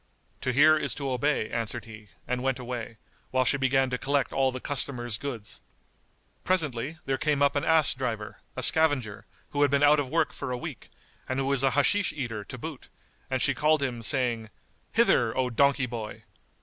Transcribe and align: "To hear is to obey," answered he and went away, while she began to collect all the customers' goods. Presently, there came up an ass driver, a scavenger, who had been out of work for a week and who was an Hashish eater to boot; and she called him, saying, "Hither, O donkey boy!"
"To 0.41 0.51
hear 0.51 0.79
is 0.79 0.95
to 0.95 1.11
obey," 1.11 1.47
answered 1.51 1.85
he 1.85 2.09
and 2.27 2.41
went 2.41 2.57
away, 2.57 2.97
while 3.29 3.45
she 3.45 3.57
began 3.57 3.91
to 3.91 3.99
collect 3.99 4.33
all 4.33 4.51
the 4.51 4.59
customers' 4.59 5.19
goods. 5.19 5.61
Presently, 6.43 6.97
there 7.05 7.19
came 7.19 7.43
up 7.43 7.55
an 7.55 7.63
ass 7.63 7.93
driver, 7.93 8.39
a 8.55 8.63
scavenger, 8.63 9.27
who 9.51 9.61
had 9.61 9.69
been 9.69 9.83
out 9.83 9.99
of 9.99 10.09
work 10.09 10.33
for 10.33 10.49
a 10.51 10.57
week 10.57 10.89
and 11.29 11.37
who 11.39 11.45
was 11.45 11.61
an 11.61 11.73
Hashish 11.73 12.13
eater 12.13 12.43
to 12.45 12.57
boot; 12.57 12.89
and 13.29 13.43
she 13.43 13.53
called 13.53 13.83
him, 13.83 14.01
saying, 14.01 14.49
"Hither, 14.91 15.37
O 15.37 15.51
donkey 15.51 15.85
boy!" 15.85 16.23